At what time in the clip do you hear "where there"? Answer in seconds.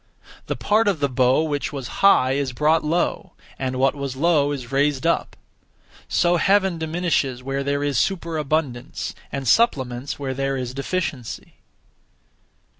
7.43-7.83, 10.17-10.57